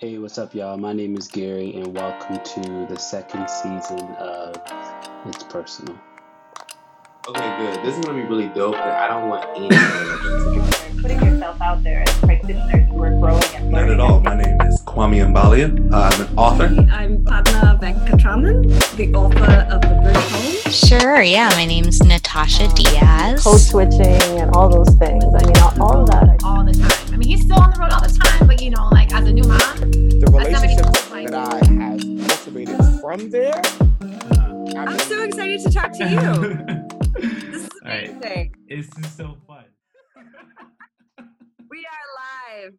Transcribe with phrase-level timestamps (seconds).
[0.00, 0.76] Hey, what's up, y'all?
[0.76, 4.56] My name is Gary, and welcome to the second season of
[5.26, 5.96] It's Personal.
[7.28, 7.86] Okay, good.
[7.86, 11.00] This is gonna be really dope, but I don't want any.
[11.00, 14.18] putting yourself out there as practitioners who are growing and Not at all.
[14.18, 15.68] My name is Kwame Mbalia.
[15.94, 16.64] I'm an author.
[16.90, 20.53] I'm Padma Venkatraman, the author of The Bridge Home.
[20.70, 21.48] Sure, yeah.
[21.50, 23.42] My name's Natasha Diaz.
[23.44, 24.00] code switching
[24.40, 25.22] and all those things.
[25.24, 26.24] I mean, all, all of that.
[26.24, 27.14] I- all the time.
[27.14, 29.26] I mean, he's still on the road all the time, but you know, like as
[29.28, 33.60] a new mom, the somebody relationships who's like- that I have cultivated from there.
[34.76, 36.80] I I'm so excited to talk to you.
[37.14, 38.10] This is All right.
[38.10, 38.54] amazing.
[38.68, 39.64] This is so fun.
[41.70, 42.72] We are live.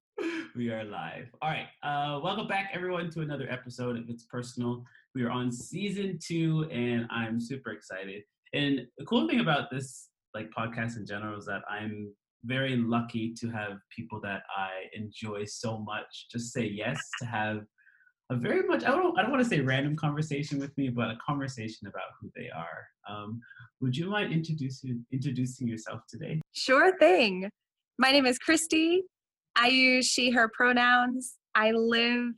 [0.55, 1.27] we are live.
[1.41, 1.67] All right.
[1.81, 4.83] Uh, welcome back, everyone, to another episode of It's Personal.
[5.15, 8.23] We are on season two, and I'm super excited.
[8.53, 13.33] And the cool thing about this like podcast in general is that I'm very lucky
[13.39, 17.61] to have people that I enjoy so much just say yes to have
[18.29, 21.09] a very much I don't I don't want to say random conversation with me, but
[21.09, 22.85] a conversation about who they are.
[23.09, 23.39] Um,
[23.79, 26.41] would you mind introducing introducing yourself today?
[26.51, 27.49] Sure thing.
[27.97, 29.03] My name is Christy.
[29.55, 31.35] I use she, her pronouns.
[31.55, 32.33] I live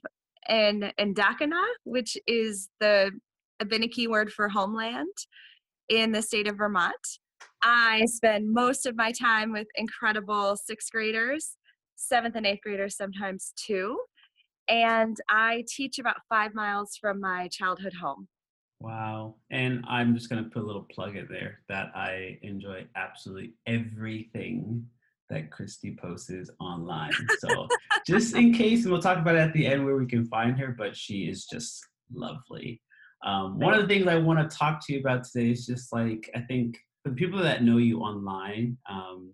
[0.50, 3.12] in Ndakinna, which is the
[3.60, 5.14] Abenaki word for homeland
[5.90, 6.96] in the state of Vermont.
[7.62, 11.58] I spend most of my time with incredible sixth graders,
[11.96, 14.00] seventh and eighth graders, sometimes two.
[14.68, 18.28] And I teach about five miles from my childhood home.
[18.80, 19.36] Wow.
[19.50, 23.54] And I'm just going to put a little plug in there that I enjoy absolutely
[23.66, 24.86] everything
[25.30, 27.12] that Christy posts online.
[27.40, 27.68] So
[28.06, 30.58] just in case, and we'll talk about it at the end where we can find
[30.60, 32.82] her, but she is just lovely.
[33.26, 35.92] Um, one of the things I want to talk to you about today is just
[35.92, 39.34] like, I think for the people that know you online, um,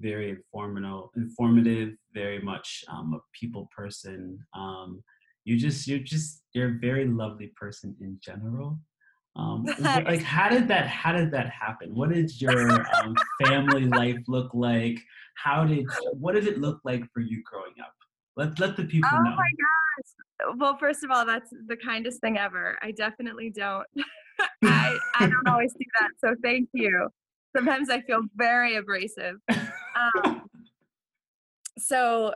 [0.00, 4.38] very informative, informative, very much um, a people person.
[4.54, 5.02] Um,
[5.44, 8.78] you just, you're just, you're a very lovely person in general.
[9.36, 11.94] Um, like, how did that, how did that happen?
[11.94, 14.98] What did your um, family life look like?
[15.36, 17.94] How did, what did it look like for you growing up?
[18.36, 19.36] Let let the people Oh know.
[19.36, 20.56] my gosh.
[20.58, 22.76] Well, first of all, that's the kindest thing ever.
[22.82, 23.86] I definitely don't.
[24.64, 26.10] I, I don't always do that.
[26.18, 27.08] So thank you.
[27.56, 29.36] Sometimes I feel very abrasive.
[29.48, 30.42] Um,
[31.78, 32.34] so,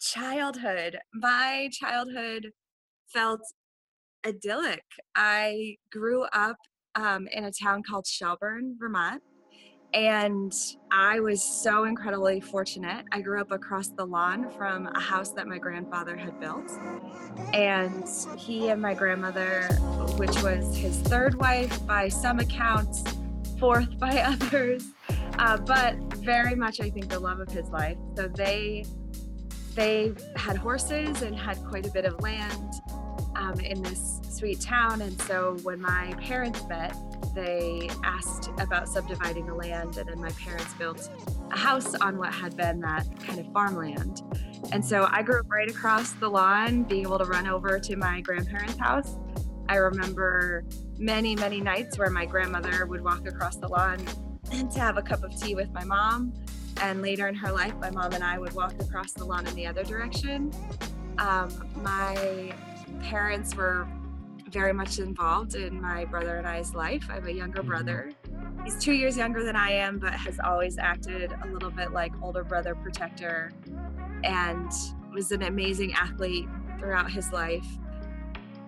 [0.00, 0.98] childhood.
[1.14, 2.50] My childhood
[3.12, 3.40] felt
[4.26, 4.84] idyllic.
[5.14, 6.56] I grew up
[6.94, 9.22] um, in a town called Shelburne, Vermont.
[9.94, 10.52] And
[10.90, 13.06] I was so incredibly fortunate.
[13.10, 16.70] I grew up across the lawn from a house that my grandfather had built.
[17.54, 18.04] And
[18.36, 19.62] he and my grandmother,
[20.18, 23.02] which was his third wife by some accounts,
[23.58, 24.84] fourth by others,
[25.38, 27.96] uh, but very much, I think, the love of his life.
[28.14, 28.84] So they
[29.74, 32.74] they had horses and had quite a bit of land
[33.38, 35.00] um, in this sweet town.
[35.00, 36.94] And so when my parents met,
[37.34, 41.08] they asked about subdividing the land, and then my parents built
[41.50, 44.22] a house on what had been that kind of farmland.
[44.72, 47.96] And so I grew up right across the lawn, being able to run over to
[47.96, 49.16] my grandparents' house.
[49.68, 50.64] I remember
[50.98, 54.04] many, many nights where my grandmother would walk across the lawn
[54.50, 56.32] to have a cup of tea with my mom.
[56.80, 59.54] And later in her life, my mom and I would walk across the lawn in
[59.54, 60.52] the other direction.
[61.18, 61.50] Um,
[61.82, 62.54] my
[63.00, 63.88] parents were
[64.50, 67.06] very much involved in my brother and I's life.
[67.10, 67.68] I have a younger mm-hmm.
[67.68, 68.12] brother.
[68.64, 72.12] He's two years younger than I am, but has always acted a little bit like
[72.22, 73.52] older brother protector
[74.24, 74.70] and
[75.12, 77.66] was an amazing athlete throughout his life.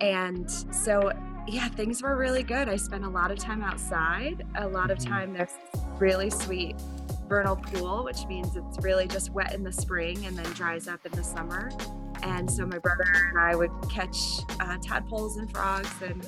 [0.00, 1.12] And so,
[1.46, 2.68] yeah, things were really good.
[2.68, 5.12] I spent a lot of time outside, a lot of mm-hmm.
[5.12, 5.54] time there's
[5.98, 6.76] really sweet
[7.28, 11.04] vernal pool, which means it's really just wet in the spring and then dries up
[11.06, 11.70] in the summer.
[12.22, 16.26] And so my brother and I would catch uh, tadpoles and frogs, and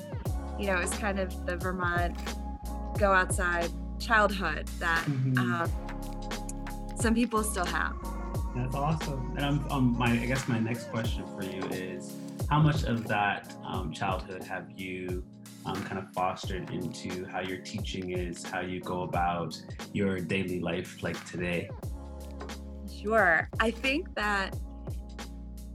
[0.59, 2.15] you know, it was kind of the Vermont
[2.97, 5.37] go outside childhood that Mhm.
[5.37, 7.95] um, some people still have.
[8.55, 9.33] That's awesome.
[9.35, 12.13] And I'm, um, my, I guess my next question for you is,
[12.49, 15.23] how much of that um, childhood have you
[15.65, 19.55] um, kind of fostered into how your teaching is, how you go about
[19.93, 21.69] your daily life, like today?
[23.01, 23.49] Sure.
[23.59, 24.55] I think that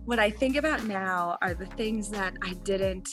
[0.08, 3.10] what I think about now are the things that I didn't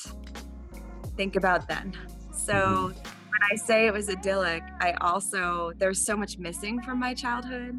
[1.17, 1.93] think about then.
[2.31, 7.13] So when I say it was idyllic, I also, there's so much missing from my
[7.13, 7.75] childhood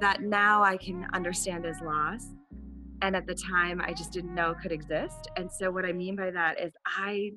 [0.00, 2.24] that now I can understand as loss.
[3.02, 5.28] And at the time, I just didn't know could exist.
[5.36, 7.32] And so, what I mean by that is, I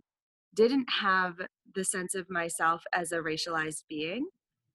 [0.53, 1.37] didn't have
[1.73, 4.27] the sense of myself as a racialized being.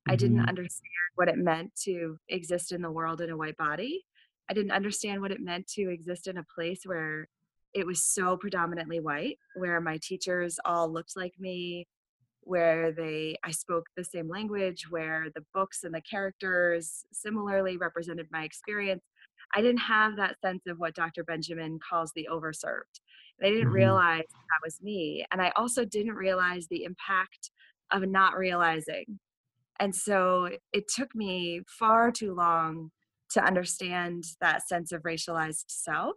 [0.08, 0.48] I didn't Mhm.
[0.48, 4.04] understand what it meant to exist in the world in a white body.
[4.50, 7.28] I didn't understand what it meant to exist in a place where
[7.72, 11.86] it was so predominantly white, where my teachers all looked like me,
[12.42, 18.26] where they I spoke the same language, where the books and the characters similarly represented
[18.32, 19.02] my experience.
[19.54, 21.22] I didn't have that sense of what Dr.
[21.24, 23.00] Benjamin calls the overserved.
[23.42, 23.72] I didn't Mhm.
[23.72, 25.24] realize that was me.
[25.30, 27.50] And I also didn't realize the impact
[27.92, 29.20] of not realizing.
[29.78, 32.90] And so it took me far too long
[33.30, 36.16] to understand that sense of racialized self.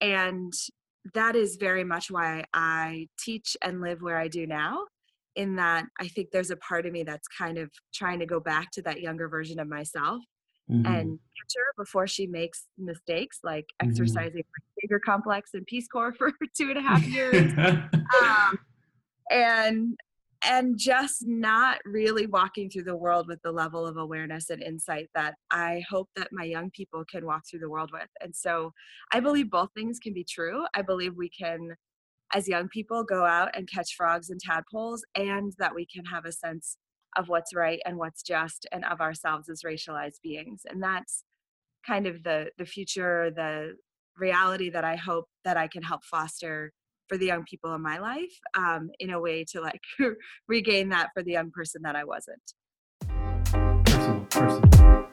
[0.00, 0.52] And
[1.14, 4.84] that is very much why I teach and live where I do now.
[5.36, 8.40] In that, I think there's a part of me that's kind of trying to go
[8.40, 10.22] back to that younger version of myself
[10.70, 10.86] Mhm.
[10.86, 13.88] and catch her before she makes mistakes like Mhm.
[13.88, 14.42] exercising
[14.80, 17.52] savior complex and Peace Corps for two and a half years
[18.22, 18.58] um,
[19.30, 19.96] and
[20.46, 25.08] and just not really walking through the world with the level of awareness and insight
[25.14, 28.08] that I hope that my young people can walk through the world with.
[28.20, 28.72] And so
[29.12, 30.64] I believe both things can be true.
[30.74, 31.74] I believe we can,
[32.32, 36.24] as young people, go out and catch frogs and tadpoles, and that we can have
[36.24, 36.76] a sense
[37.16, 40.62] of what's right and what's just and of ourselves as racialized beings.
[40.68, 41.24] And that's
[41.86, 43.74] kind of the the future, the
[44.16, 46.72] reality that I hope that I can help foster
[47.08, 49.80] for the young people in my life um, in a way to like
[50.48, 52.40] regain that for the young person that I wasn't.
[53.84, 55.06] Personal, personal.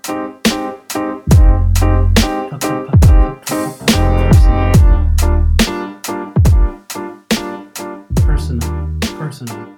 [8.26, 9.00] Personal.
[9.18, 9.76] Personal.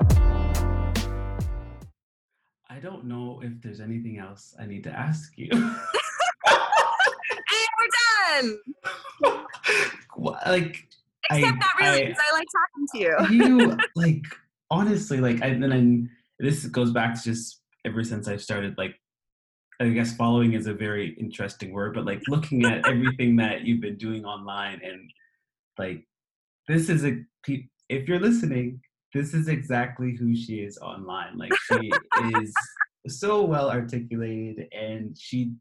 [2.69, 5.49] I don't know if there's anything else I need to ask you.
[5.51, 5.73] and
[7.79, 7.89] we're
[8.41, 8.57] done.
[10.17, 10.87] Like,
[11.31, 13.45] Except not really, I- because I, like talking to you.
[13.45, 14.23] you like
[14.71, 18.95] honestly like I, and then this goes back to just ever since I've started like
[19.79, 23.81] I guess following is a very interesting word, but like looking at everything that you've
[23.81, 25.09] been doing online and
[25.77, 26.05] like
[26.67, 27.19] this is a
[27.89, 28.81] if you're listening,
[29.13, 31.37] this is exactly who she is online.
[31.37, 31.91] Like she
[32.33, 32.53] is
[33.07, 35.53] so well articulated and she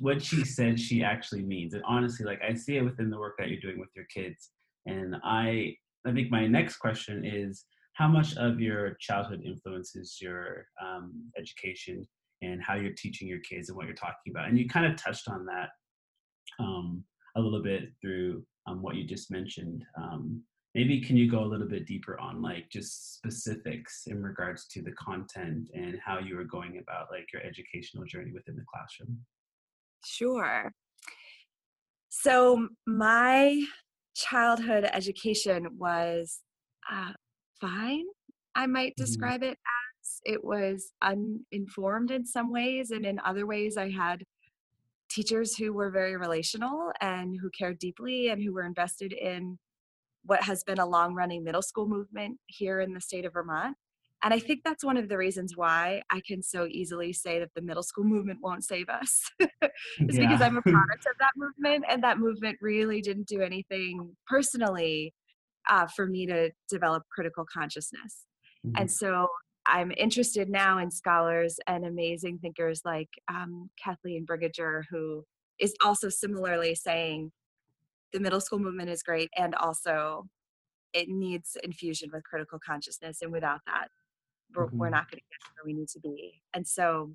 [0.00, 1.74] what she said she actually means.
[1.74, 4.50] And honestly, like I see it within the work that you're doing with your kids.
[4.88, 5.76] And I
[6.06, 12.06] I think my next question is how much of your childhood influences your um, education
[12.42, 14.48] and how you're teaching your kids and what you're talking about.
[14.48, 15.70] And you kind of touched on that
[16.60, 17.02] um,
[17.36, 19.84] a little bit through um, what you just mentioned.
[20.00, 20.42] Um,
[20.74, 24.82] maybe can you go a little bit deeper on like just specifics in regards to
[24.82, 29.18] the content and how you were going about like your educational journey within the classroom?
[30.04, 30.72] Sure.
[32.08, 33.60] So my
[34.18, 36.40] childhood education was
[36.90, 37.12] uh,
[37.60, 38.04] fine.
[38.54, 38.96] I might Mhm.
[38.96, 39.58] describe it
[40.04, 44.24] as it was uninformed in some ways, and in other ways, I had
[45.08, 49.58] teachers who were very relational and who cared deeply and who were invested in
[50.24, 53.76] what has been a long running middle school movement here in the state of Vermont.
[54.22, 57.50] And I think that's one of the reasons why I can so easily say that
[57.54, 59.30] the middle school movement won't save us.
[59.38, 64.16] it's because I'm a product of that movement, and that movement really didn't do anything
[64.26, 65.14] personally
[65.68, 68.24] uh, for me to develop critical consciousness.
[68.76, 69.28] And so
[69.66, 75.24] I'm interested now in scholars and amazing thinkers like um, Kathleen Brinegar, who
[75.60, 77.30] is also similarly saying
[78.12, 80.26] the middle school movement is great and also
[80.94, 83.18] it needs infusion with critical consciousness.
[83.20, 83.88] And without that,
[84.54, 84.92] we're, we're Mhm.
[84.92, 86.42] not going to get where we need to be.
[86.54, 87.14] And so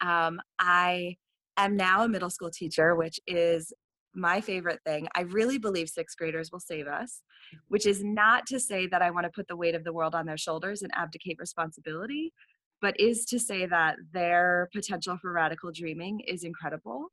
[0.00, 1.16] um, I
[1.56, 3.72] am now a middle school teacher, which is
[4.14, 5.08] my favorite thing.
[5.14, 7.22] I really believe sixth graders will save us,
[7.68, 10.14] which is not to say that I want to put the weight of the world
[10.14, 12.32] on their shoulders and abdicate responsibility,
[12.80, 17.08] but is to say that their potential for radical dreaming is incredible.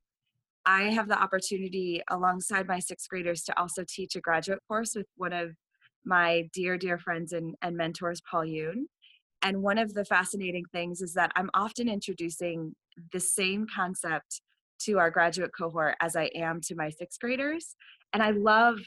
[0.66, 5.06] I have the opportunity alongside my sixth graders to also teach a graduate course with
[5.16, 5.52] one of
[6.06, 8.86] my dear, dear friends and, and mentors, Paul Yoon.
[9.46, 12.76] And one of the fascinating things is that I'm often introducing
[13.14, 14.42] the same concept
[14.80, 17.76] to our graduate cohort as I am to my sixth graders.
[18.12, 18.80] And I love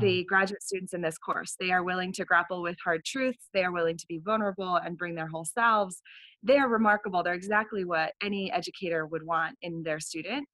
[0.00, 1.54] the graduate students in this course.
[1.60, 4.96] They are willing to grapple with hard truths, they are willing to be vulnerable and
[4.96, 6.00] bring their whole selves.
[6.42, 7.22] They are remarkable.
[7.22, 10.48] They're exactly what any educator would want in their student.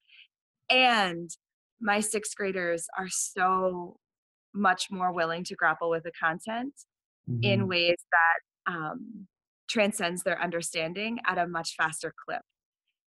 [0.70, 1.30] And
[1.80, 3.96] my sixth graders are so
[4.52, 6.74] much more willing to grapple with the content
[7.42, 7.68] in Mhm.
[7.68, 9.26] ways that um,
[9.72, 12.42] transcends their understanding at a much faster clip.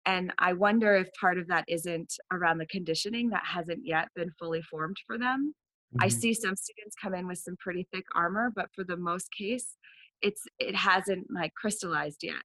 [0.06, 4.32] And I wonder if part of that isn't around the conditioning that hasn't yet been
[4.40, 5.56] fully formed for them.
[6.00, 6.10] I Mhm.
[6.10, 9.78] see some students come in with some pretty thick armor, but for the most case,
[10.22, 12.44] it's it hasn't like crystallized yet.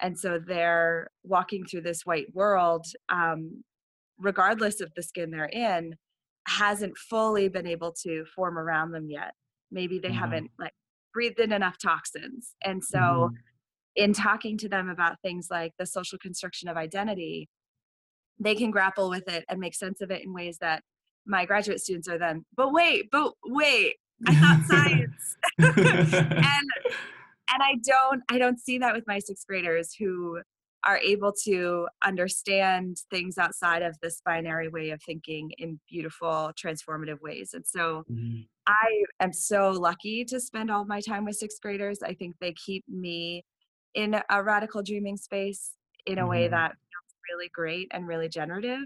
[0.00, 3.64] And so they're walking through this white world um,
[4.18, 5.94] regardless of the skin they're in,
[6.48, 9.34] hasn't fully been able to form around them yet.
[9.70, 10.10] Maybe they Mhm.
[10.12, 10.72] haven't like
[11.14, 12.54] breathed in enough toxins.
[12.64, 13.42] And so Mhm.
[14.00, 17.50] In talking to them about things like the social construction of identity,
[18.38, 20.82] they can grapple with it and make sense of it in ways that
[21.26, 25.36] my graduate students are then, but wait, but wait, I thought science.
[25.58, 26.70] and
[27.52, 30.40] and I don't I don't see that with my sixth graders who
[30.82, 37.20] are able to understand things outside of this binary way of thinking in beautiful transformative
[37.20, 37.50] ways.
[37.52, 38.46] And so Mhm.
[38.66, 42.02] I am so lucky to spend all my time with sixth graders.
[42.02, 43.44] I think they keep me
[43.94, 45.72] in a radical dreaming space
[46.06, 46.50] in a way Mhm.
[46.50, 48.82] that feels really great and really generative.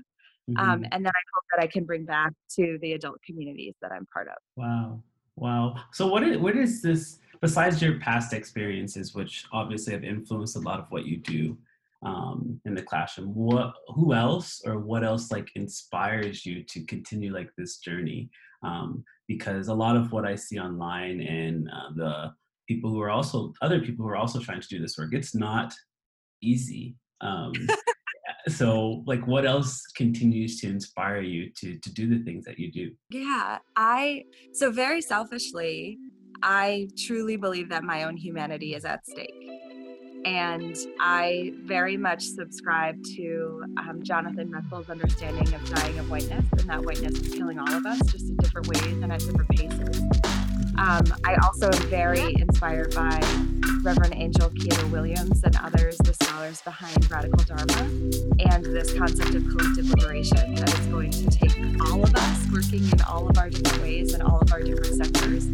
[0.56, 0.88] Um, Mhm.
[0.92, 4.06] and then I hope that I can bring back to the adult communities that I'm
[4.06, 4.36] part of.
[4.56, 5.02] Wow.
[5.36, 5.76] Wow.
[5.92, 10.60] So what is what is this besides your past experiences, which obviously have influenced a
[10.60, 11.58] lot of what you do
[12.02, 13.34] um, in the classroom?
[13.34, 18.30] What who else or what else like inspires you to continue like this journey?
[18.62, 22.34] Um, because a lot of what I see online and uh, the
[22.66, 25.34] people who are also other people who are also trying to do this work, it's
[25.34, 25.72] not
[26.42, 26.96] easy.
[27.20, 27.52] Um,
[28.48, 32.70] so like what else continues to inspire you to to do the things that you
[32.70, 32.90] do?
[33.10, 35.98] Yeah, I so very selfishly,
[36.42, 39.50] I truly believe that my own humanity is at stake.
[40.26, 46.70] And I very much subscribe to um, Jonathan Metzl's understanding of dying of whiteness, and
[46.70, 50.33] that whiteness is killing all of us, just in different ways and at different paces.
[50.76, 53.20] Um, I also am very inspired by
[53.82, 57.82] Reverend Angel Kyodo Williams and others, the scholars behind Radical Dharma,
[58.50, 62.82] and this concept of collective liberation that is going to take all of us working
[62.90, 65.46] in all of our different ways and all of our different sectors.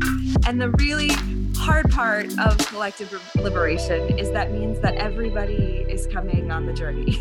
[0.47, 1.11] And the really
[1.57, 7.19] hard part of collective liberation is that means that everybody is coming on the journey.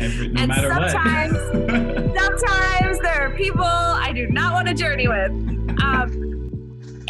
[0.00, 1.36] Every, no and matter sometimes,
[2.18, 5.30] sometimes there are people I do not want to journey with.
[5.82, 6.30] Um,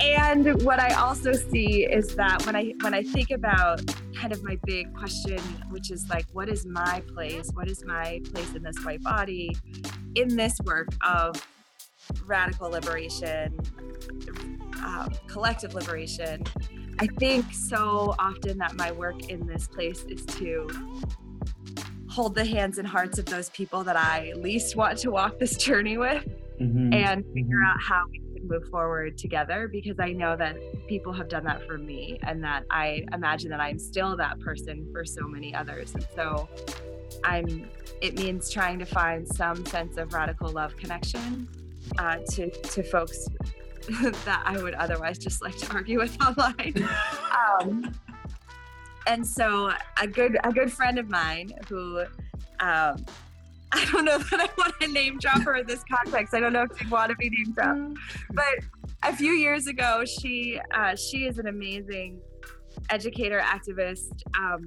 [0.00, 3.83] and what I also see is that when I when I think about
[4.14, 5.38] kind of my big question,
[5.71, 7.50] which is like, what is my place?
[7.54, 9.57] What is my place in this white body,
[10.14, 11.47] in this work of
[12.26, 13.59] radical liberation,
[14.85, 16.42] um, collective liberation?
[16.99, 20.69] I think so often that my work in this place is to
[22.11, 25.57] hold the hands and hearts of those people that I least want to walk this
[25.57, 26.26] journey with
[26.61, 26.92] Mhm.
[26.92, 30.57] and figure out how we move forward together because I know that
[30.87, 34.89] people have done that for me and that I imagine that I'm still that person
[34.93, 35.95] for so many others.
[35.95, 36.49] And so
[37.25, 37.69] I'm
[38.01, 41.49] it means trying to find some sense of radical love connection
[41.99, 43.27] uh, to to folks
[44.25, 46.89] that I would otherwise just like to argue with online.
[47.61, 47.95] um,
[49.07, 52.05] and so a good a good friend of mine who
[52.61, 53.05] um,
[53.73, 56.35] I don't know that I want to name drop her in this context.
[56.35, 57.95] I don't know if you want to be named dropped,
[58.33, 58.65] but
[59.05, 62.21] a few years ago, she uh, she is an amazing
[62.91, 64.23] educator activist.
[64.37, 64.67] Um,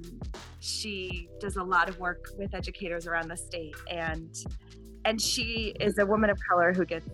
[0.60, 4.34] she does a lot of work with educators around the state, and
[5.04, 7.08] and she is a woman of color who gets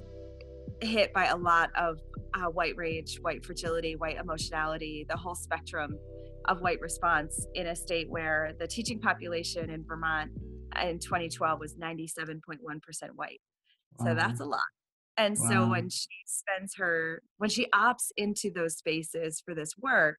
[0.81, 1.99] hit by a lot of
[2.35, 5.99] uh, white rage, white fragility, white emotionality, the whole spectrum
[6.47, 10.31] of white response in a state where the teaching population in Vermont
[10.83, 12.59] in 2012 was 97.1%
[13.15, 13.41] white.
[13.99, 14.15] So Wow.
[14.15, 14.61] that's a lot.
[15.17, 20.19] And so when she spends her, when she opts into those spaces for this work,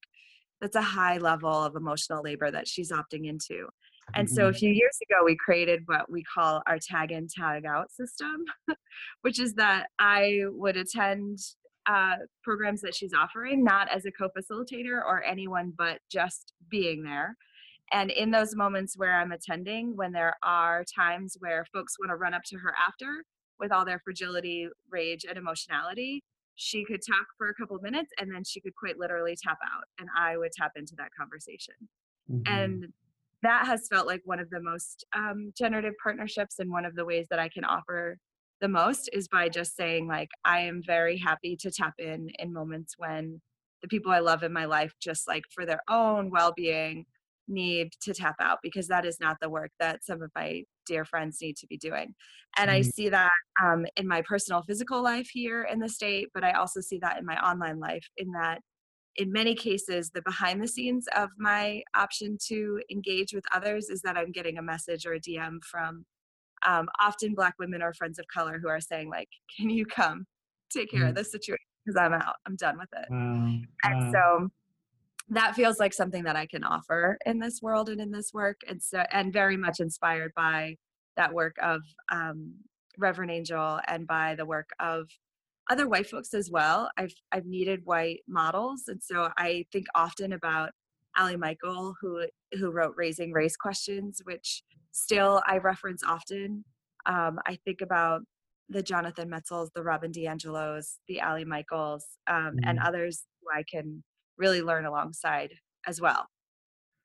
[0.60, 3.68] that's a high level of emotional labor that she's opting into.
[4.14, 4.58] And so a Mhm.
[4.58, 8.46] few years ago, we created what we call our tag in, tag out system,
[9.22, 11.40] which is that I would attend
[11.88, 17.02] uh, programs that she's offering, not as a co facilitator or anyone, but just being
[17.04, 17.36] there.
[17.92, 22.16] And in those moments where I'm attending, when there are times where folks want to
[22.16, 23.24] run up to her after
[23.60, 26.24] with all their fragility, rage, and emotionality,
[26.56, 29.58] she could talk for a couple of minutes and then she could quite literally tap
[29.64, 31.76] out, and I would tap into that conversation.
[32.30, 32.44] Mhm.
[32.46, 32.94] And
[33.44, 37.06] that has felt like one of the most um, generative partnerships and one of the
[37.06, 38.18] ways that I can offer
[38.62, 42.54] the most is by just saying like I am very happy to tap in in
[42.54, 43.42] moments when
[43.82, 47.06] the people I love in my life just like for their own well-being
[47.52, 51.06] need to tap out because that is not the work that some of my dear
[51.06, 52.16] friends need to be doing.
[52.58, 52.92] And I Mhm.
[52.92, 53.32] see that
[53.64, 57.18] um, in my personal physical life here in the state, but I also see that
[57.20, 58.62] in my online life in that
[59.18, 64.02] in many cases, the behind the scenes of my option to engage with others is
[64.04, 66.06] that I'm getting a message or a DM from
[66.66, 70.26] um, often Black women or friends of color who are saying, like, can you come
[70.72, 71.16] take care of Mm.
[71.16, 71.66] this situation?
[71.86, 73.10] Because I'm out, I'm done with it.
[73.10, 73.60] Wow.
[73.84, 74.14] And wow.
[74.14, 74.50] so
[75.32, 78.62] that feels like something that I can offer in this world and in this work.
[78.68, 80.78] And so, and very much inspired by
[81.18, 82.56] that work of um,
[82.98, 85.10] Reverend Angel and by the work of
[85.70, 86.90] other white folks as well.
[86.98, 90.72] I've I've needed white models, and so I think often about
[91.18, 96.66] Ali Michael, who who wrote Raising Race Questions, which still I reference often.
[97.06, 98.22] Um, I think about
[98.70, 102.86] the Jonathan Metzls, the Robin DiAngelos, the Ali Michaels, um, and Mhm.
[102.86, 104.04] others who I can
[104.42, 105.54] really learn alongside
[105.88, 106.28] as well.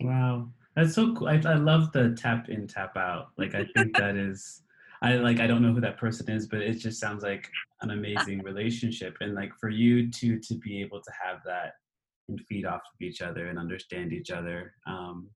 [0.00, 1.28] Wow, that's so cool.
[1.28, 3.28] I, I love the tap in, tap out.
[3.38, 4.62] Like I think that is,
[5.02, 7.48] I like I don't know who that person is, but it just sounds like
[7.82, 9.16] an amazing relationship.
[9.20, 11.74] And like for you two to be able to have that
[12.28, 15.28] and feed off of each other and understand each other, um,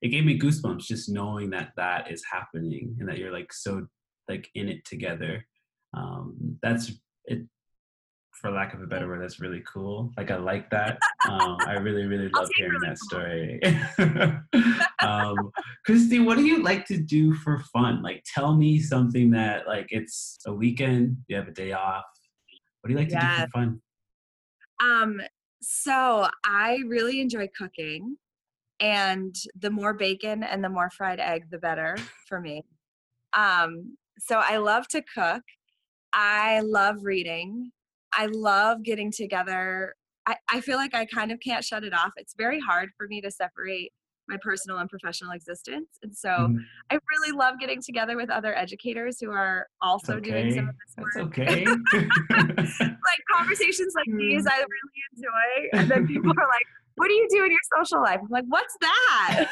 [0.00, 3.86] it gave me goosebumps just knowing that that is happening and that you're like so
[4.28, 5.44] like in it together.
[5.94, 6.92] Um, that's
[7.26, 7.42] it.
[8.40, 10.12] For lack of a better word, that's really cool.
[10.16, 10.98] Like I like that.
[11.28, 13.60] Um, I really, really love hearing that story.
[15.06, 15.52] um,
[15.84, 18.02] Christy, what do you like to do for fun?
[18.02, 22.04] Like, tell me something that like it's a weekend, you have a day off.
[22.80, 23.82] What do you like to do for fun?
[24.82, 25.20] Um,
[25.60, 28.16] so I really enjoy cooking,
[28.80, 32.64] and the more bacon and the more fried egg, the better for me.
[33.34, 35.42] Um, so I love to cook.
[36.12, 37.70] I love reading.
[38.12, 39.94] I love getting together.
[40.26, 42.12] I, I feel like I kind of can't shut it off.
[42.16, 43.92] It's very hard for me to separate
[44.28, 45.88] my personal and professional existence.
[46.02, 46.58] And so Mhm.
[46.90, 50.74] I really love getting together with other educators who are also That's doing some of
[50.76, 51.64] this work That's okay.
[52.36, 55.78] like conversations like these I really enjoy.
[55.80, 58.20] And then people are like, what do you do in your social life?
[58.22, 59.48] I'm like, what's that?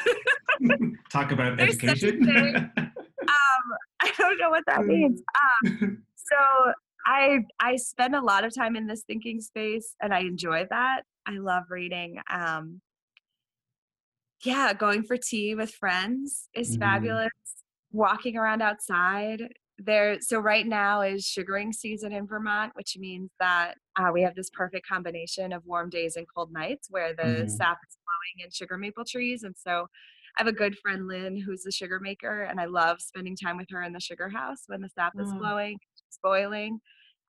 [1.11, 2.71] Talk about There's such a education.
[2.77, 3.27] um,
[4.01, 5.21] I don't know what that means.
[5.65, 6.73] Um, so
[7.05, 11.03] I I spend a lot of time in this thinking space and I enjoy that.
[11.25, 12.19] I love reading.
[12.29, 12.81] Um,
[14.43, 16.79] yeah, going for tea with friends is Mhm.
[16.79, 17.31] fabulous.
[17.91, 19.53] Walking around outside.
[19.79, 24.35] There, so right now is sugaring season in Vermont, which means that uh, we have
[24.35, 27.49] this perfect combination of warm days and cold nights where the Mhm.
[27.49, 29.43] sap is flowing in sugar maple trees.
[29.43, 29.87] And so
[30.37, 33.57] I have a good friend, Lynn, who's a sugar maker, and I love spending time
[33.57, 35.37] with her in the sugar house when the sap is Oh.
[35.39, 35.77] flowing,
[36.09, 36.79] it's boiling.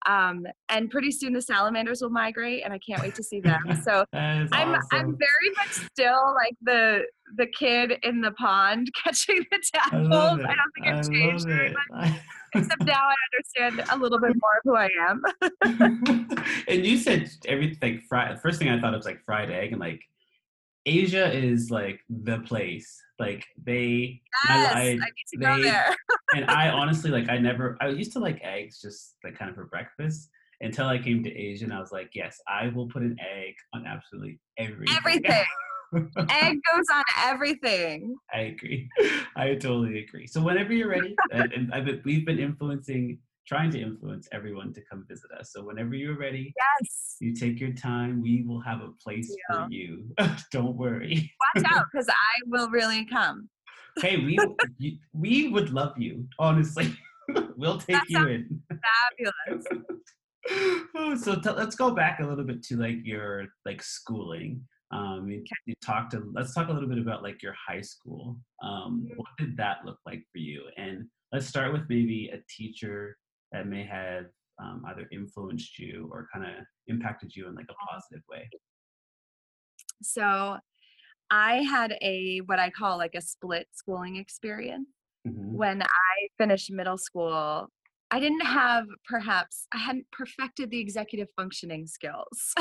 [0.06, 3.60] Um, and pretty soon the salamanders will migrate, and I can't wait to see them.
[3.82, 4.48] So I'm
[4.92, 7.02] I'm very much still like the
[7.36, 10.08] the kid in the pond catching the I tadpoles.
[10.08, 12.12] love I, don't think I I've changed very much,
[12.54, 15.22] except now I understand a little bit more of who I am.
[16.68, 18.40] and you said everything like fried.
[18.40, 20.00] First thing I thought of was like fried egg, and like
[20.86, 23.02] Asia is like the place.
[23.20, 25.00] Like they, Yes, I, I, I- need
[25.33, 25.94] to go they- there.
[26.35, 27.76] and I honestly like I never.
[27.80, 30.30] I used to like eggs just like kind of for breakfast
[30.62, 33.54] until I came to Asia, and I was like, yes, I will put an egg
[33.74, 34.96] on absolutely everything.
[34.98, 35.44] Everything.
[36.30, 38.14] Egg goes on everything.
[38.33, 38.88] I agree.
[39.37, 40.26] I totally agree.
[40.26, 44.72] So whenever you're ready, and, and I've been, we've been influencing, trying to influence everyone
[44.74, 45.53] to come visit us.
[45.53, 47.16] So whenever you're ready, Yes.
[47.20, 48.22] you take your time.
[48.22, 50.05] We will have a place for you.
[50.53, 51.31] Don't worry.
[51.55, 53.48] Watch out, because I will really come.
[54.00, 54.38] Hey, we
[54.79, 56.26] you, we would love you.
[56.38, 56.94] Honestly,
[57.57, 58.62] we'll take That you in.
[59.18, 59.66] Fabulous.
[60.96, 64.62] Oh, so t- let's go back a little bit to like your like schooling.
[64.92, 66.12] Um, you, you talked.
[66.12, 68.37] To, let's talk a little bit about like your high school.
[68.62, 69.16] Um, Mm-hmm.
[69.16, 70.62] what did that look like for you?
[70.76, 73.16] And let's start with maybe a teacher
[73.52, 74.26] that may have
[74.62, 78.48] um, either influenced you or kind of impacted you in like a positive way.
[80.02, 80.58] So
[81.30, 84.88] I had a what I call like a split schooling experience.
[85.26, 85.52] Mhm.
[85.52, 87.68] When I finished middle school,
[88.10, 92.54] I didn't have perhaps I hadn't perfected the executive functioning skills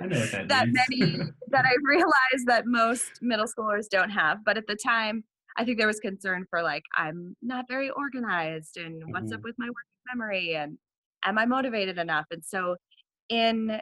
[0.00, 1.16] I know what that, that many
[1.50, 4.44] that I realized that most middle schoolers don't have.
[4.44, 5.24] But at the time,
[5.56, 9.44] I think there was concern for like I'm not very organized and what's up Mhm.
[9.44, 10.78] with my working memory and
[11.24, 12.26] am I motivated enough?
[12.30, 12.76] And so
[13.28, 13.80] in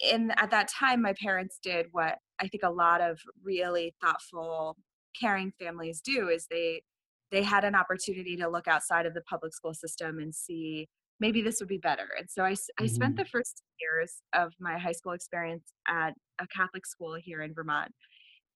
[0.00, 4.76] in at that time my parents did what I think a lot of really thoughtful
[5.20, 6.82] caring families do is they
[7.30, 10.88] they had an opportunity to look outside of the public school system and see
[11.20, 12.08] maybe this would be better.
[12.18, 13.16] And so I, spent Mhm.
[13.16, 17.92] the first years of my high school experience at a Catholic school here in Vermont.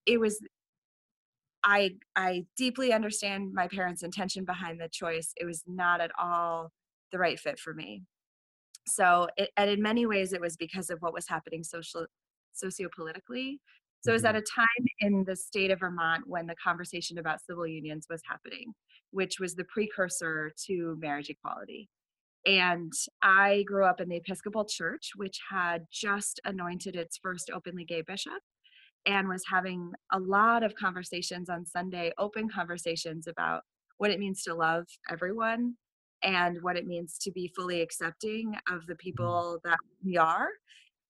[0.06, 0.40] It was
[1.64, 5.32] I I deeply understand my parents' intention behind the choice.
[5.36, 6.70] It was not at all
[7.12, 8.02] the right fit for me.
[8.86, 12.06] So, it, and in many ways, it was because of what was happening social,
[12.54, 13.58] sociopolitically.
[14.00, 17.44] So, it was at a time in the state of Vermont when the conversation about
[17.44, 18.72] civil unions was happening,
[19.10, 21.88] which was the precursor to marriage equality.
[22.46, 22.92] And
[23.22, 28.02] I grew up in the Episcopal Church, which had just anointed its first openly gay
[28.02, 28.40] bishop
[29.06, 33.62] and was having a lot of conversations on Sunday, open conversations about
[33.98, 35.74] what it means to love everyone
[36.22, 40.48] and what it means to be fully accepting of the people that we are.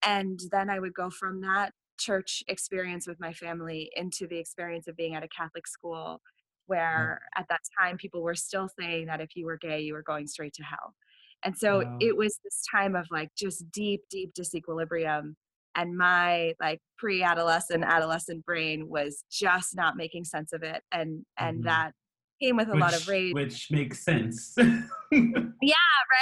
[0.05, 4.89] And then I would go from that church experience with my family into the experience
[4.89, 6.21] of being at a Catholic school
[6.67, 10.03] where at that time people were still saying that if you were gay, you were
[10.03, 10.95] going straight to hell.
[11.43, 11.99] And so Wow.
[11.99, 15.35] it was this time of like just deep, deep disequilibrium.
[15.75, 20.83] And my like pre-adolescent, adolescent brain was just not making sense of it.
[20.93, 21.65] And and Mhm.
[21.65, 21.93] that
[22.41, 23.35] came with a lot of Which- rage.
[23.35, 24.57] Which makes sense.
[25.13, 25.75] Yeah,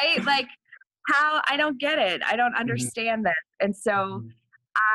[0.03, 0.25] right?
[0.25, 0.47] Like
[1.09, 2.23] how I don't get it.
[2.27, 3.35] I don't understand this.
[3.61, 4.31] And so Mhm.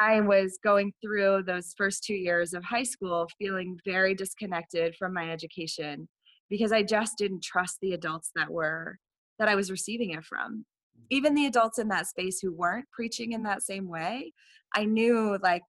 [0.01, 5.13] I was going through those first two years of high school feeling very disconnected from
[5.13, 6.07] my education
[6.49, 8.97] because I just didn't trust the adults that were
[9.37, 10.65] that I was receiving it from.
[11.11, 14.33] Even the adults in that space who weren't preaching in that same way,
[14.73, 15.63] I knew like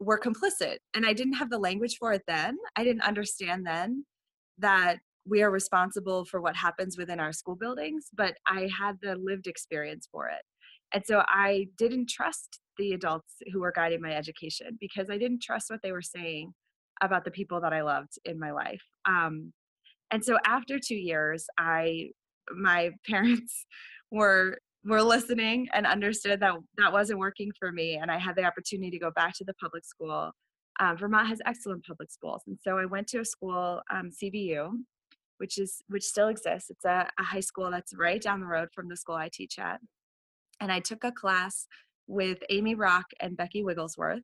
[0.00, 2.56] were complicit and I didn't have the language for it then.
[2.74, 4.04] I didn't understand then
[4.60, 9.16] that we are responsible for what happens within our school buildings, but I had the
[9.16, 10.42] lived experience for it.
[10.92, 15.42] And so I didn't trust the adults who were guiding my education because I didn't
[15.42, 16.52] trust what they were saying
[17.02, 18.82] about the people that I loved in my life.
[19.06, 19.52] Um,
[20.10, 22.10] and so after two years, I
[22.52, 23.66] my parents
[24.10, 28.44] were were listening and understood that that wasn't working for me, and I had the
[28.44, 30.32] opportunity to go back to the public school.
[30.80, 34.70] Um, Vermont has excellent public schools, and so I went to a school, um, CVU,
[35.36, 36.70] which is which still exists.
[36.70, 39.58] It's a, a high school that's right down the road from the school I teach
[39.58, 39.80] at.
[40.60, 41.66] And I took a class
[42.06, 44.22] with Amy Rock and Becky Wigglesworth,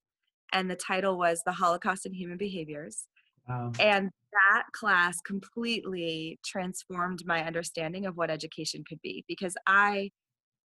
[0.52, 3.06] and the title was The Holocaust and Human Behaviors.
[3.48, 3.72] Wow.
[3.78, 10.10] And that class completely transformed my understanding of what education could be because I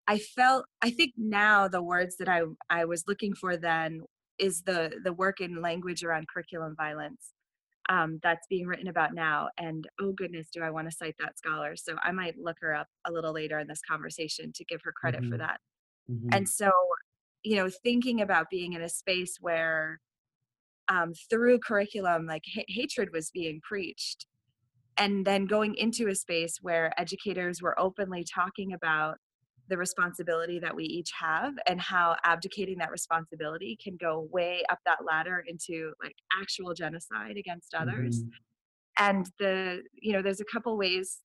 [0.07, 4.01] I felt I think now the words that I I was looking for then
[4.39, 7.35] is the the work in language around curriculum violence
[7.91, 9.51] um, that's being written about now.
[9.59, 11.77] And oh goodness, do I want to cite that scholar?
[11.77, 14.93] So I might look her up a little later in this conversation to give her
[14.93, 15.39] credit for Mhm.
[15.39, 15.61] that.
[16.09, 16.33] Mhm.
[16.33, 16.73] And so,
[17.45, 20.01] you know, thinking about being in a space where
[20.89, 24.27] um, through curriculum, like ha- hatred was being preached,
[24.99, 29.19] and then going into a space where educators were openly talking about
[29.69, 34.79] the responsibility that we each have and how abdicating that responsibility can go way up
[34.87, 38.33] that ladder into like actual genocide against others Mhm.
[38.99, 41.21] and the you know there's a couple ways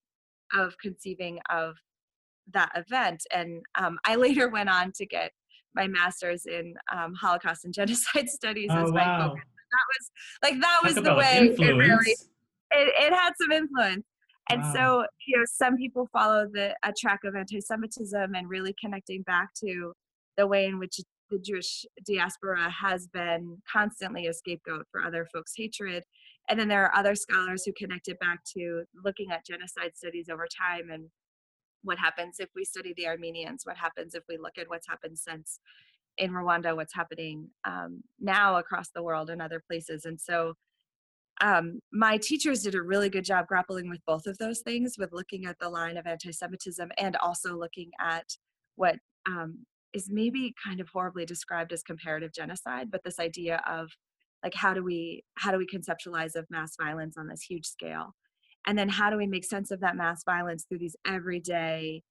[0.53, 1.75] of conceiving of
[2.53, 5.31] that event and um, i later went on to get
[5.75, 9.19] my master's in um, holocaust and genocide studies as Oh my wow.
[9.19, 10.11] focus that was
[10.43, 12.15] like that was the way it really
[12.71, 14.03] it, it had some influence
[14.49, 14.73] and Wow.
[14.73, 19.53] so you know some people follow the a track of anti-semitism and really connecting back
[19.55, 19.93] to
[20.37, 25.53] the way in which the jewish diaspora has been constantly a scapegoat for other folks
[25.55, 26.03] hatred
[26.49, 30.29] and then there are other scholars who connect it back to looking at genocide studies
[30.29, 31.05] over time and
[31.83, 35.17] what happens if we study the armenians what happens if we look at what's happened
[35.17, 35.59] since
[36.17, 40.53] in rwanda what's happening um, now across the world and other places and so
[41.41, 45.11] um, my teachers did a really good job grappling with both of those things with
[45.11, 48.25] looking at the line of anti-semitism and also looking at
[48.75, 53.89] what um, is maybe kind of horribly described as comparative genocide but this idea of
[54.43, 58.13] like how do we how do we conceptualize of mass violence on this huge scale?
[58.67, 62.01] And then how do we make sense of that mass violence through these everyday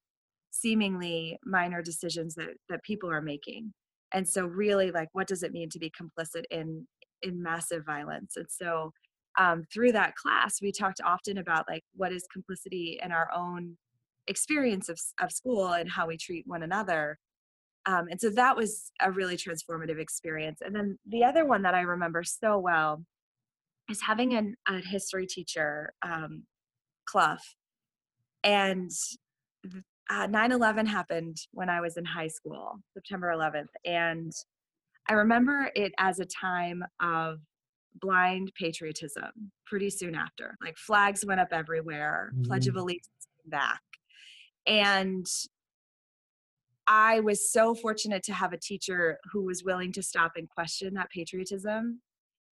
[0.50, 3.72] seemingly minor decisions that that people are making?
[4.14, 6.86] And so really like what does it mean to be complicit in
[7.22, 8.36] in massive violence?
[8.36, 8.92] And so
[9.38, 13.76] um, through that class we talked often about like what is complicity in our own
[14.28, 17.18] experience of, of school and how we treat one another.
[17.86, 20.60] Um, and so that was a really transformative experience.
[20.64, 23.04] And then the other one that i remember so well
[23.90, 26.44] is having an, a history teacher um,
[27.06, 27.38] clough.
[28.44, 28.90] And
[29.70, 34.32] th- uh, 9-11 happened when i was in high school september 11th and
[35.08, 37.38] i remember it as a time of
[38.00, 42.80] blind patriotism pretty soon after like flags went up everywhere pledge of Mhm.
[42.80, 43.82] allegiance came back
[44.66, 45.26] and
[46.86, 50.94] i was so fortunate to have a teacher who was willing to stop and question
[50.94, 52.00] that patriotism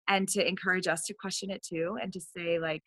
[0.09, 2.83] and to encourage us to question it too and to say like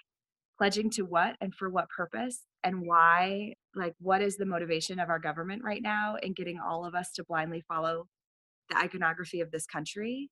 [0.58, 5.10] pledging to what and for what purpose and why like what is the motivation of
[5.10, 8.08] our government right now in getting all of us to blindly follow
[8.70, 10.30] the iconography of this country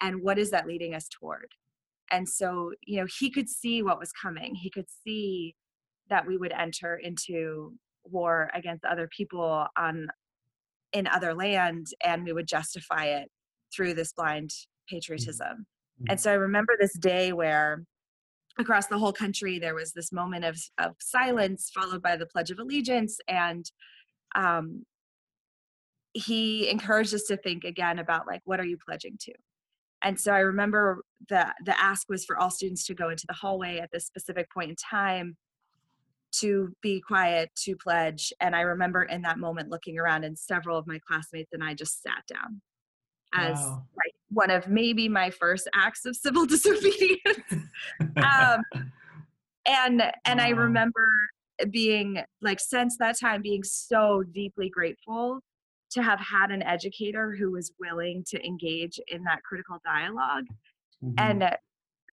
[0.00, 1.52] and what is that leading us toward?
[2.10, 4.54] And so you know he could see what was coming.
[4.54, 5.54] He could see
[6.08, 7.72] that we would enter into
[8.04, 10.08] war against other people on
[10.92, 13.28] in other land and we would justify it
[13.74, 14.50] through this blind
[14.88, 15.66] patriotism.
[16.08, 17.84] And so i remember this day where
[18.58, 22.50] across the whole country there was this moment of of silence followed by the pledge
[22.50, 23.70] of allegiance and
[24.34, 24.84] um
[26.12, 29.32] he encouraged us to think again about like what are you pledging to
[30.06, 33.34] and so i remember the the ask was for all students to go into the
[33.34, 35.36] hallway at this specific point in time
[36.32, 40.78] to be quiet to pledge and i remember in that moment looking around and several
[40.78, 42.60] of my classmates and i just sat down
[43.34, 43.82] as Wow.
[43.96, 47.52] like one of maybe my first acts of civil disobedience
[48.16, 48.62] um,
[49.66, 51.08] and and i remember
[51.70, 55.40] being like since that time being so deeply grateful
[55.96, 60.44] to have had an educator who was willing to engage in that critical dialogue
[61.02, 61.14] Mhm.
[61.18, 61.56] and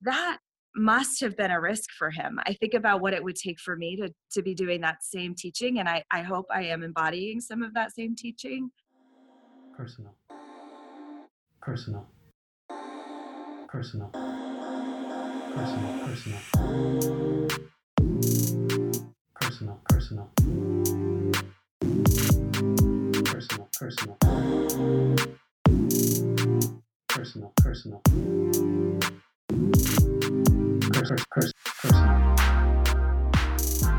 [0.01, 0.39] that
[0.75, 2.39] must have been a risk for him.
[2.47, 5.35] I think about what it would take for me to to be doing that same
[5.35, 8.71] teaching and i i hope i am embodying some of that same teaching.
[9.77, 10.15] Personal.
[11.61, 12.09] Personal.
[13.67, 14.09] Personal.
[15.55, 16.39] Personal personal.
[19.35, 20.92] Personal personal
[23.79, 24.17] personal
[27.09, 28.01] personal personal personal
[30.91, 32.35] Pers- pers- personal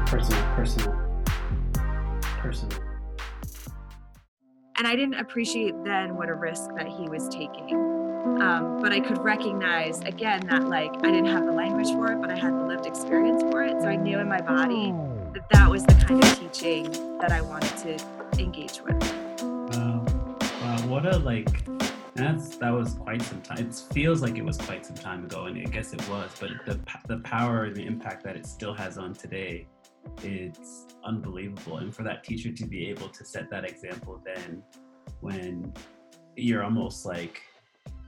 [0.07, 0.95] personal personal
[2.39, 2.79] personal
[4.77, 7.75] and I didn't appreciate then what a risk that he was taking.
[8.41, 12.21] Um, but I could recognize again that like I didn't have the language for it,
[12.21, 13.81] but I had the lived experience for it.
[13.81, 14.93] So I knew in my body
[15.33, 18.05] that that was the kind of teaching that I wanted to
[18.39, 19.24] engage with.
[20.95, 21.67] What a like
[22.15, 23.59] that's that was quite some time.
[23.59, 26.31] It feels like it was quite some time ago, and I guess it was.
[26.39, 26.79] But the
[27.09, 29.67] the power and the impact that it still has on today,
[30.23, 31.79] it's unbelievable.
[31.79, 34.63] And for that teacher to be able to set that example, then
[35.21, 35.73] when
[36.37, 37.43] you're almost like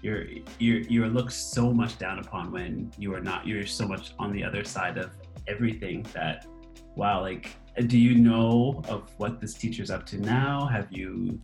[0.01, 0.27] you're
[0.61, 3.49] you're you're looked so much down upon when you are not.
[3.49, 5.11] You're so much on the other side of
[5.49, 6.46] everything that
[6.94, 7.51] wow like
[7.88, 11.38] do you know of what this teacher's up to now have you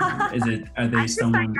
[0.00, 1.54] um, is it are they I someone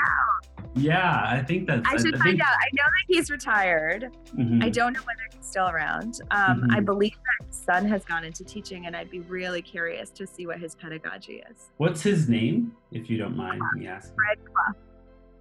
[0.76, 2.48] yeah i think that's I should I find think, out.
[2.54, 4.16] I know that he's retired.
[4.38, 4.62] Mhm.
[4.62, 6.20] I don't know whether he's still around.
[6.30, 6.84] Um, I Mhm.
[6.84, 10.46] believe that his son has gone into teaching, and I'd be really curious to see
[10.46, 11.70] what his pedagogy is.
[11.78, 14.74] what's his name if you don't mind me asking Fred Clough.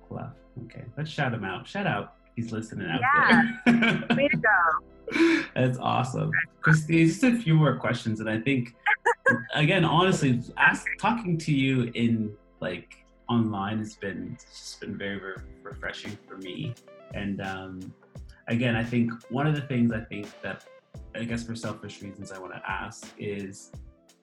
[0.08, 0.32] Clough.
[0.66, 3.52] okay let's shout him out shout out he's listening out Yeah.
[3.68, 5.44] there Way to go.
[5.56, 6.32] That's awesome.
[6.62, 8.20] Christy, just a few more questions.
[8.20, 8.76] And I think,
[9.56, 15.20] again, honestly, ask, talking to you in like online has been, it's just been very,
[15.20, 16.74] very refreshing for me.
[17.14, 17.94] And um,
[18.48, 20.66] again, I think one of the things I think that,
[21.16, 23.72] I guess for selfish reasons, I want to ask is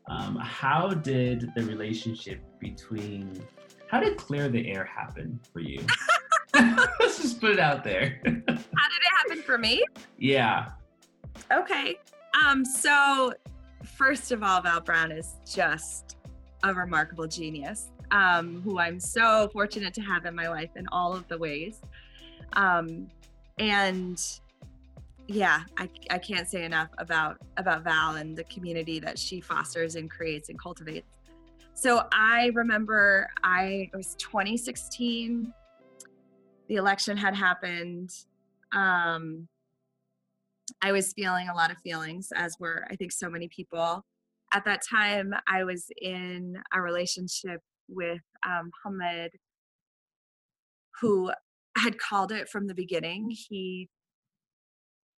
[0.08, 3.42] um, how did the relationship between,
[3.88, 5.84] how did Clear the Air happen for you?
[6.54, 8.20] Let's just put it out there.
[8.24, 9.84] How did it happen for me?
[10.18, 10.70] yeah.
[11.52, 11.98] Okay.
[12.44, 13.32] Um, so
[13.84, 16.16] first of all, Val Brown is just
[16.62, 21.14] a remarkable genius, um, who I'm so fortunate to have in my life in all
[21.14, 21.80] of the ways.
[22.52, 23.08] Um,
[23.58, 24.22] and
[25.28, 29.96] yeah, I, I can't say enough about about Val and the community that she fosters
[29.96, 31.16] and creates and cultivates.
[31.74, 35.52] So I remember I it was 2016.
[36.68, 38.10] The election had happened.
[38.72, 39.48] Um,
[40.82, 44.04] I was feeling a lot of feelings, as were I think so many people.
[44.52, 49.32] At that time, I was in a relationship with um, Hamid,
[51.00, 51.32] who
[51.76, 53.30] had called it from the beginning.
[53.30, 53.88] He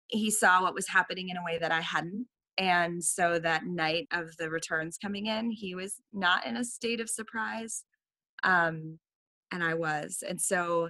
[0.07, 2.27] he saw what was happening in a way that I hadn't,
[2.57, 7.01] and so that night of the returns coming in, he was not in a state
[7.01, 7.83] of surprise,
[8.43, 8.99] um,
[9.51, 10.89] and I was, and so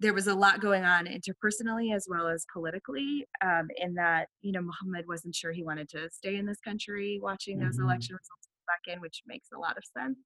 [0.00, 4.52] there was a lot going on interpersonally as well as politically um, in that you
[4.52, 7.82] know muhammad wasn't sure he wanted to stay in this country watching those Mhm.
[7.84, 10.18] election results back in which makes a lot of sense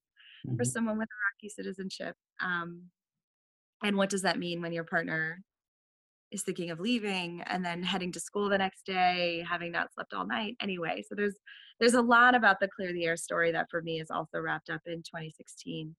[0.56, 0.72] for Mhm.
[0.72, 2.90] someone with iraqi citizenship um,
[3.82, 5.42] and what does that mean when your partner
[6.30, 10.14] is thinking of leaving and then heading to school the next day having not slept
[10.14, 11.34] all night anyway so there's
[11.80, 14.70] there's a lot about the clear the air story that for me is also wrapped
[14.70, 15.94] up in 2016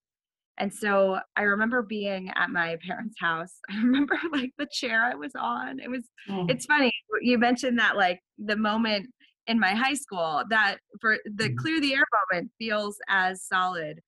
[0.58, 3.60] and so I remember being at my parents' house.
[3.72, 5.80] I remember like the chair I was on.
[5.80, 6.46] It was Oh.
[6.48, 6.92] it's funny.
[7.22, 9.08] You mentioned that like the moment
[9.48, 11.58] in my high school that for the Mhm.
[11.58, 14.00] clear the air moment feels as solid.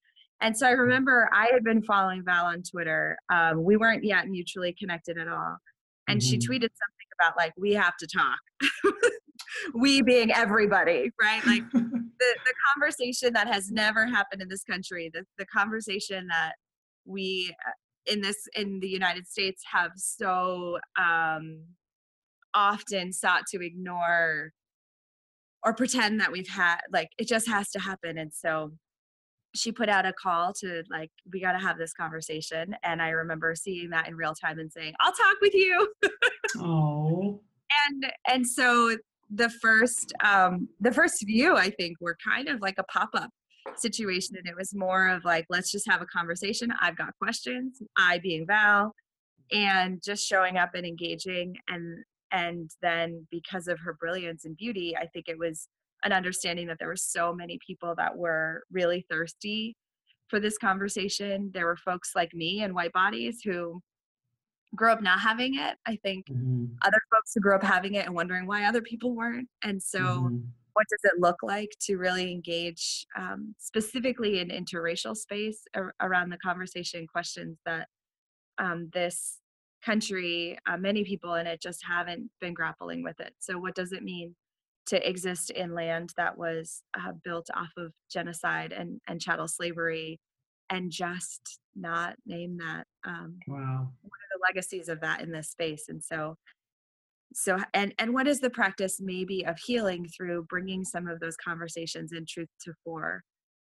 [0.41, 3.17] And so I remember I had been following Val on Twitter.
[3.33, 5.57] Um, we weren't yet mutually connected at all.
[6.07, 6.41] And she Mhm.
[6.41, 8.39] tweeted something about like, we have to talk.
[9.73, 11.43] we being everybody, right?
[11.45, 16.53] Like the, the conversation that has never happened in this country, the, the conversation that
[17.05, 17.71] we uh,
[18.11, 21.61] in this in the United States have so um,
[22.53, 24.51] often sought to ignore
[25.63, 28.71] or pretend that we've had like it just has to happen and so
[29.55, 33.09] she put out a call to like we got to have this conversation and i
[33.09, 35.93] remember seeing that in real time and saying i'll talk with you.
[36.57, 37.41] Oh
[37.87, 38.95] and and so
[39.29, 43.29] the first um the first view i think were kind of like a pop-up
[43.77, 46.71] situation and it was more of like let's just have a conversation.
[46.81, 47.81] I've got questions.
[47.97, 48.93] I being val.
[49.51, 54.95] And just showing up and engaging and and then because of her brilliance and beauty
[54.97, 55.67] i think it was
[56.05, 59.75] an understanding that there were so many people that were really thirsty
[60.29, 63.81] for this conversation there were folks like me and white bodies who
[64.75, 66.75] grew up not having it i think Mhm.
[66.83, 69.99] other folks who grew up having it and wondering why other people weren't and so
[69.99, 70.47] Mhm.
[70.73, 76.29] what does it look like to really engage um, specifically in interracial space ar- around
[76.31, 77.87] the conversation questions that
[78.57, 79.39] um, this
[79.83, 83.91] country uh, many people in it just haven't been grappling with it so what does
[83.93, 84.35] it mean
[84.87, 90.19] to exist in land that was uh, built off of genocide and, and chattel slavery
[90.69, 93.87] and just not name that um, wow.
[94.01, 96.35] what are the legacies of that in this space and so
[97.33, 101.35] so and and what is the practice maybe of healing through bringing some of those
[101.35, 103.21] conversations in truth to fore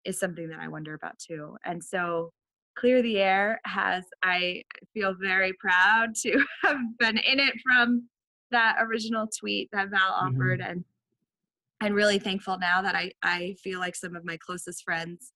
[0.06, 2.30] is something that i wonder about too and so
[2.76, 4.62] clear the air has i
[4.94, 8.08] feel very proud to have been in it from
[8.52, 10.84] that original tweet that val offered and
[11.84, 15.32] and really thankful now that i i feel like some of my closest friends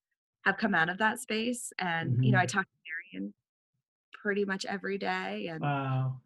[0.46, 2.50] have come out of that space and you know i Mhm.
[2.50, 2.78] talk to
[3.14, 3.34] marion
[4.24, 6.20] pretty much every day and wow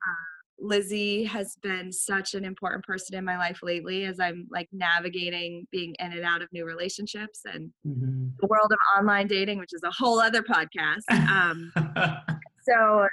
[0.63, 5.65] Lizzie has been such an important person in my life lately as I'm like navigating
[5.71, 8.37] being in and out of new relationships and Mhm.
[8.39, 11.01] the world of online dating, which is a whole other podcast.
[11.09, 11.71] Um,
[12.61, 13.07] so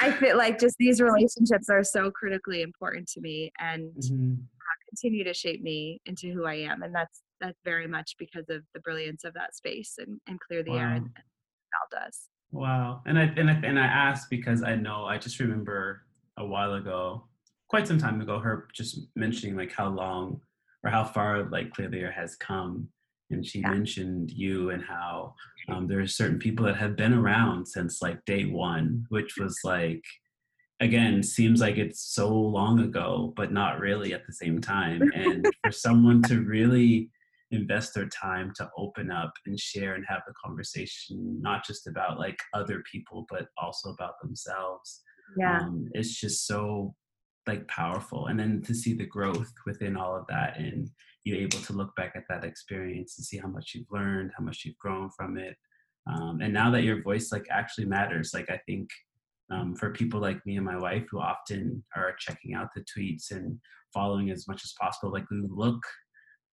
[0.00, 4.46] I feel like just these relationships are so critically important to me and Mhm.
[4.96, 6.82] Continue to shape me into who I am.
[6.82, 10.62] And that's that's very much because of the brilliance of that space and, and clear
[10.62, 10.94] the air Wow.
[10.96, 12.28] and, and Val does.
[12.50, 13.02] Wow.
[13.06, 16.02] And I and I and I asked because I know I just remember
[16.38, 17.26] a while ago,
[17.68, 20.40] quite some time ago, her just mentioning like how long
[20.82, 22.88] or how far like Clear the Air has come.
[23.30, 23.70] And she Yeah.
[23.70, 25.34] mentioned you and how
[25.68, 29.58] um, there are certain people that have been around since like day one, which was
[29.64, 30.04] like
[30.80, 35.02] again seems like it's so long ago, but not really at the same time.
[35.14, 37.10] And for someone to really
[37.50, 42.18] invest their time to open up and share and have the conversation not just about
[42.18, 45.02] like other people but also about themselves
[45.38, 45.60] Yeah.
[45.60, 46.94] um, it's just so
[47.46, 50.90] like powerful and then to see the growth within all of that and
[51.22, 54.42] you're able to look back at that experience and see how much you've learned how
[54.42, 55.56] much you've grown from it
[56.08, 58.88] um, and now that your voice like actually matters like i think
[59.50, 63.30] um, for people like me and my wife who often are checking out the tweets
[63.30, 63.58] and
[63.94, 65.82] following as much as possible like we look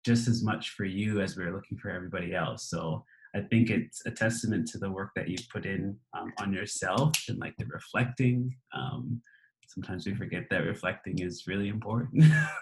[0.05, 2.69] just as much for you as we're looking for everybody else.
[2.69, 6.51] So i think it's a testament to the work that you've put in um, on
[6.51, 9.21] yourself and like the reflecting um,
[9.67, 12.25] sometimes we forget that reflecting is really important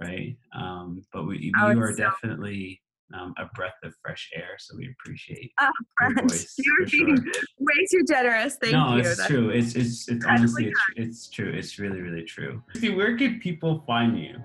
[0.00, 0.36] right?
[0.54, 2.80] Um, but we, you are definitely
[3.14, 5.70] um, a breath of fresh air so we appreciate Oh,
[6.00, 7.32] your French, voice, you're being sure.
[7.60, 8.56] way too generous.
[8.60, 9.02] Thank no, you.
[9.02, 9.50] No, it's That's- true.
[9.50, 11.50] It's it's it's honestly it's, it's true.
[11.54, 12.62] It's really really true.
[12.74, 14.36] See, where can people find you?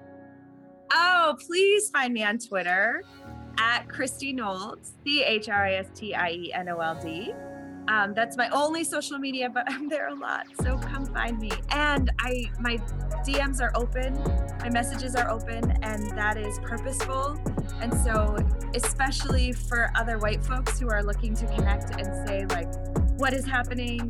[0.94, 3.04] Oh, please find me on Twitter
[3.60, 7.34] at Christie Nold, C H R I S T I E N O L D.
[7.88, 10.46] Um, that's my only social media, but I'm there a lot.
[10.62, 11.52] So come find me.
[11.72, 12.78] And I my
[13.26, 14.14] DMs are open,
[14.60, 17.40] my messages are open, and that is purposeful.
[17.82, 18.38] And so,
[18.74, 22.68] especially for other white folks who are looking to connect and say, like,
[23.20, 24.10] what is happening?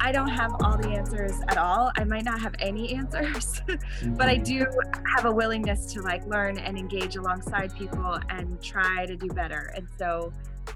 [0.00, 1.92] I don't have all the answers at all.
[1.96, 3.60] I might not have any answers,
[4.16, 4.44] but I Mhm.
[4.44, 4.66] do
[5.14, 9.72] have a willingness to like learn and engage alongside people and try to do better.
[9.76, 10.32] And so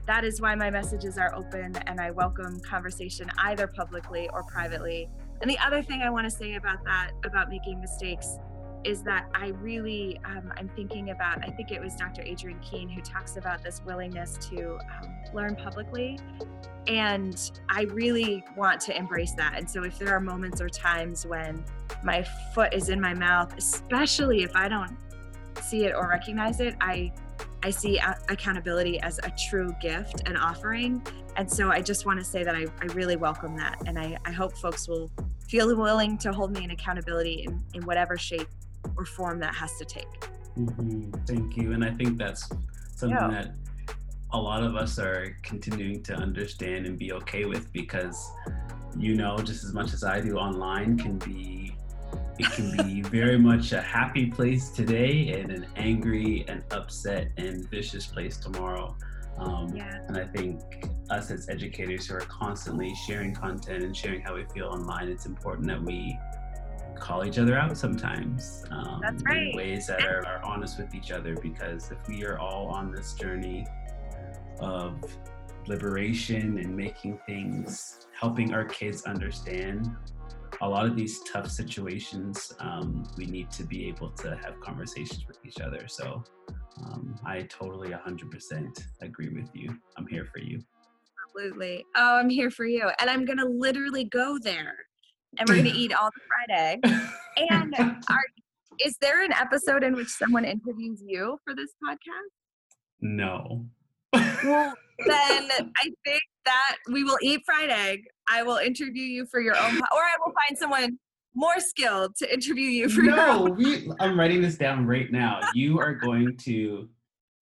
[0.06, 5.08] that is why my messages are open and I welcome conversation either publicly or privately.
[5.40, 8.38] And the other thing I want to say about that, about making mistakes,
[8.84, 12.22] is that I really, um, I'm thinking about, I think it was Dr.
[12.22, 16.20] Adrienne Keene who talks about this willingness to um, learn publicly.
[16.86, 19.54] And I really want to embrace that.
[19.56, 21.64] And so if there are moments or times when
[22.04, 22.24] my
[22.54, 24.96] foot is in my mouth, especially if I don't
[25.60, 27.12] see it or recognize it, I
[27.66, 31.04] I see a- accountability as a true gift and offering.
[31.36, 33.82] And so I just want to say that I, I really welcome that.
[33.86, 35.10] And I, I hope folks will
[35.48, 38.46] feel willing to hold me in accountability in, in whatever shape
[38.96, 40.24] or form that has to take.
[40.54, 41.72] hmm Thank you.
[41.72, 42.48] And I think that's
[42.94, 43.30] something Yeah.
[43.30, 43.54] that
[44.30, 48.30] a lot of us are continuing to understand and be okay with because
[48.96, 51.76] you know just as much as I do online can be
[52.38, 57.68] it can be very much a happy place today and an angry and upset and
[57.70, 58.96] vicious place tomorrow.
[59.38, 60.00] Um, Yeah.
[60.08, 60.60] And I think
[61.10, 65.26] us as educators who are constantly sharing content and sharing how we feel online, it's
[65.26, 66.18] important that we
[66.98, 69.48] call each other out sometimes um, That's right.
[69.48, 71.34] in ways that are, are honest with each other.
[71.36, 73.66] Because if we are all on this journey
[74.60, 74.94] of
[75.66, 79.90] liberation and making things, helping our kids understand
[80.60, 85.26] a lot of these tough situations, um, we need to be able to have conversations
[85.26, 85.86] with each other.
[85.88, 86.22] So
[86.84, 89.76] um, I totally 100% agree with you.
[89.96, 90.60] I'm here for you.
[91.26, 91.84] Absolutely.
[91.96, 92.90] Oh, I'm here for you.
[93.00, 94.74] And I'm going to literally go there
[95.38, 97.02] and we're going to eat all the fried egg.
[97.50, 97.74] And
[98.10, 98.24] are,
[98.80, 102.32] is there an episode in which someone interviews you for this podcast?
[103.00, 103.66] No.
[104.44, 104.74] Well,
[105.06, 108.00] then I think that we will eat fried egg.
[108.28, 110.98] I will interview you for your own, po- or I will find someone
[111.34, 113.56] more skilled to interview you for your no, own.
[113.56, 115.40] we, I'm writing this down right now.
[115.54, 116.88] You are going to,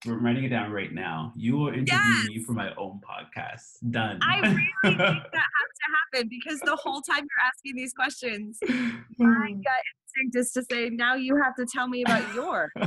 [0.05, 1.33] I'm writing it down right now.
[1.37, 1.97] You will interview
[2.29, 2.45] me Yes.
[2.45, 3.79] for my own podcast.
[3.91, 4.19] Done.
[4.23, 5.33] I really think that has to
[6.17, 8.59] happen because the whole time you're asking these questions,
[9.19, 9.83] my gut
[10.17, 12.71] instinct is to say, now you have to tell me about your.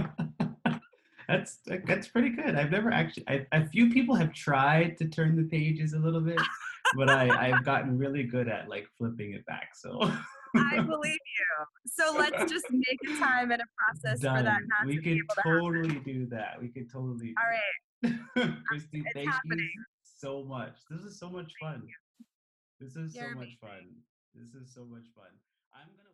[1.27, 2.55] that's that's pretty good.
[2.55, 3.25] I've never actually.
[3.27, 6.39] I, a few people have tried to turn the pages a little bit,
[6.95, 9.69] but I I've gotten really good at like flipping it back.
[9.75, 9.99] So
[10.55, 11.65] I believe you.
[11.85, 15.11] So let's just make a time and a process for that not We to could
[15.13, 16.61] able to totally do that.
[16.61, 17.33] We could totally.
[17.37, 17.61] All right.
[18.03, 18.13] that.
[18.37, 19.57] Uh, Christie, It's thank happening.
[19.57, 20.75] you so much.
[20.91, 21.81] This is so much fun.
[22.79, 23.89] This is so You're much fun.
[24.35, 25.25] This is so much fun.
[25.73, 26.13] I'm gonna.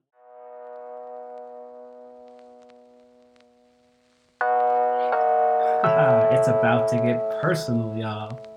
[6.39, 8.52] it's about to get personal, y'all.